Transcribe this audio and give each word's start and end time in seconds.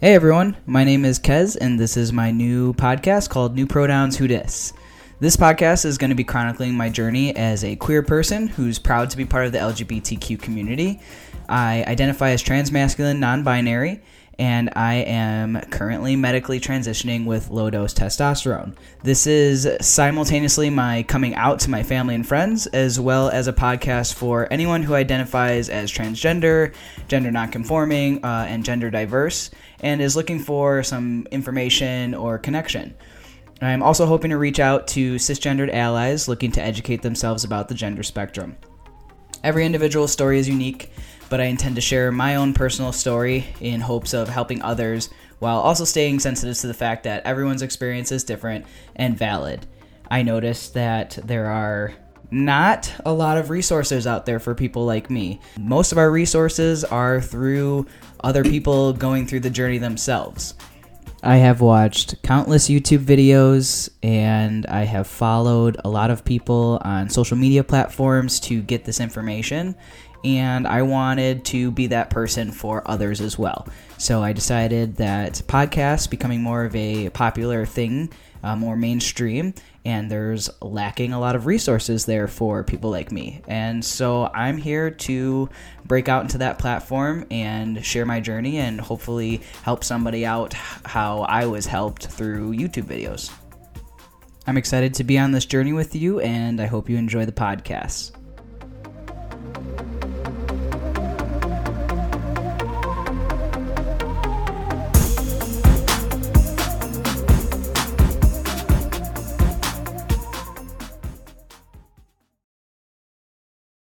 Hey 0.00 0.14
everyone, 0.14 0.56
my 0.66 0.82
name 0.82 1.04
is 1.04 1.20
Kez, 1.20 1.56
and 1.58 1.78
this 1.78 1.96
is 1.96 2.12
my 2.12 2.32
new 2.32 2.74
podcast 2.74 3.30
called 3.30 3.54
New 3.54 3.64
Pronouns 3.64 4.16
Who 4.16 4.26
Dis. 4.26 4.72
This 5.20 5.36
podcast 5.36 5.84
is 5.84 5.98
going 5.98 6.10
to 6.10 6.16
be 6.16 6.24
chronicling 6.24 6.74
my 6.74 6.88
journey 6.90 7.34
as 7.36 7.62
a 7.62 7.76
queer 7.76 8.02
person 8.02 8.48
who's 8.48 8.80
proud 8.80 9.08
to 9.10 9.16
be 9.16 9.24
part 9.24 9.46
of 9.46 9.52
the 9.52 9.58
LGBTQ 9.58 10.42
community. 10.42 11.00
I 11.48 11.84
identify 11.84 12.30
as 12.30 12.42
transmasculine, 12.42 13.20
non 13.20 13.44
binary, 13.44 14.02
and 14.38 14.70
I 14.74 14.94
am 14.94 15.60
currently 15.70 16.16
medically 16.16 16.60
transitioning 16.60 17.26
with 17.26 17.50
low 17.50 17.70
dose 17.70 17.94
testosterone. 17.94 18.76
This 19.02 19.26
is 19.26 19.68
simultaneously 19.80 20.70
my 20.70 21.02
coming 21.04 21.34
out 21.34 21.60
to 21.60 21.70
my 21.70 21.82
family 21.82 22.14
and 22.14 22.26
friends, 22.26 22.66
as 22.68 22.98
well 22.98 23.28
as 23.28 23.48
a 23.48 23.52
podcast 23.52 24.14
for 24.14 24.52
anyone 24.52 24.82
who 24.82 24.94
identifies 24.94 25.68
as 25.68 25.90
transgender, 25.90 26.74
gender 27.08 27.30
nonconforming, 27.30 28.24
uh, 28.24 28.46
and 28.48 28.64
gender 28.64 28.90
diverse, 28.90 29.50
and 29.80 30.00
is 30.00 30.16
looking 30.16 30.38
for 30.38 30.82
some 30.82 31.26
information 31.30 32.14
or 32.14 32.38
connection. 32.38 32.94
I'm 33.60 33.82
also 33.82 34.06
hoping 34.06 34.30
to 34.30 34.36
reach 34.36 34.60
out 34.60 34.88
to 34.88 35.14
cisgendered 35.14 35.72
allies 35.72 36.28
looking 36.28 36.52
to 36.52 36.62
educate 36.62 37.02
themselves 37.02 37.44
about 37.44 37.68
the 37.68 37.74
gender 37.74 38.02
spectrum. 38.02 38.56
Every 39.42 39.64
individual 39.64 40.08
story 40.08 40.38
is 40.38 40.48
unique 40.48 40.90
but 41.34 41.40
I 41.40 41.46
intend 41.46 41.74
to 41.74 41.80
share 41.80 42.12
my 42.12 42.36
own 42.36 42.54
personal 42.54 42.92
story 42.92 43.44
in 43.58 43.80
hopes 43.80 44.14
of 44.14 44.28
helping 44.28 44.62
others 44.62 45.10
while 45.40 45.58
also 45.58 45.84
staying 45.84 46.20
sensitive 46.20 46.56
to 46.58 46.68
the 46.68 46.74
fact 46.74 47.02
that 47.02 47.26
everyone's 47.26 47.60
experience 47.60 48.12
is 48.12 48.22
different 48.22 48.64
and 48.94 49.18
valid. 49.18 49.66
I 50.08 50.22
noticed 50.22 50.74
that 50.74 51.18
there 51.24 51.46
are 51.46 51.92
not 52.30 52.94
a 53.04 53.12
lot 53.12 53.36
of 53.36 53.50
resources 53.50 54.06
out 54.06 54.26
there 54.26 54.38
for 54.38 54.54
people 54.54 54.86
like 54.86 55.10
me. 55.10 55.40
Most 55.58 55.90
of 55.90 55.98
our 55.98 56.08
resources 56.08 56.84
are 56.84 57.20
through 57.20 57.88
other 58.22 58.44
people 58.44 58.92
going 58.92 59.26
through 59.26 59.40
the 59.40 59.50
journey 59.50 59.78
themselves. 59.78 60.54
I 61.24 61.38
have 61.38 61.60
watched 61.60 62.22
countless 62.22 62.68
YouTube 62.68 63.04
videos 63.04 63.88
and 64.04 64.66
I 64.66 64.84
have 64.84 65.08
followed 65.08 65.78
a 65.84 65.88
lot 65.88 66.12
of 66.12 66.24
people 66.24 66.80
on 66.84 67.10
social 67.10 67.36
media 67.36 67.64
platforms 67.64 68.38
to 68.40 68.62
get 68.62 68.84
this 68.84 69.00
information 69.00 69.74
and 70.24 70.66
I 70.66 70.82
wanted 70.82 71.44
to 71.46 71.70
be 71.70 71.88
that 71.88 72.10
person 72.10 72.50
for 72.50 72.82
others 72.90 73.20
as 73.20 73.38
well. 73.38 73.68
So 73.98 74.22
I 74.22 74.32
decided 74.32 74.96
that 74.96 75.34
podcasts 75.46 76.08
becoming 76.08 76.42
more 76.42 76.64
of 76.64 76.74
a 76.74 77.10
popular 77.10 77.66
thing, 77.66 78.10
uh, 78.42 78.56
more 78.56 78.76
mainstream, 78.76 79.54
and 79.84 80.10
there's 80.10 80.48
lacking 80.62 81.12
a 81.12 81.20
lot 81.20 81.36
of 81.36 81.46
resources 81.46 82.06
there 82.06 82.26
for 82.26 82.64
people 82.64 82.90
like 82.90 83.12
me. 83.12 83.42
And 83.46 83.84
so 83.84 84.30
I'm 84.34 84.56
here 84.56 84.90
to 84.90 85.50
break 85.84 86.08
out 86.08 86.22
into 86.22 86.38
that 86.38 86.58
platform 86.58 87.26
and 87.30 87.84
share 87.84 88.06
my 88.06 88.20
journey 88.20 88.58
and 88.58 88.80
hopefully 88.80 89.42
help 89.62 89.84
somebody 89.84 90.24
out 90.24 90.54
how 90.54 91.20
I 91.20 91.46
was 91.46 91.66
helped 91.66 92.06
through 92.06 92.52
YouTube 92.52 92.84
videos. 92.84 93.30
I'm 94.46 94.56
excited 94.56 94.94
to 94.94 95.04
be 95.04 95.18
on 95.18 95.32
this 95.32 95.46
journey 95.46 95.72
with 95.72 95.94
you, 95.94 96.20
and 96.20 96.60
I 96.60 96.66
hope 96.66 96.90
you 96.90 96.98
enjoy 96.98 97.24
the 97.24 97.32
podcast. 97.32 98.12